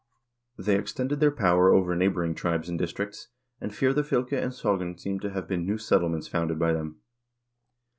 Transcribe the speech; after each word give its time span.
1 0.55 0.65
They 0.65 0.79
extended 0.79 1.19
their 1.19 1.29
power 1.29 1.71
over 1.71 1.95
neighboring 1.95 2.33
tribes 2.33 2.67
and 2.67 2.79
districts, 2.79 3.27
and 3.59 3.71
Firoafvlke 3.71 4.31
and 4.31 4.51
Sogn 4.51 4.99
seem 4.99 5.19
to 5.19 5.29
have 5.29 5.47
been 5.47 5.63
new 5.63 5.77
settlements 5.77 6.27
founded 6.27 6.57
by 6.57 6.73
them. 6.73 7.01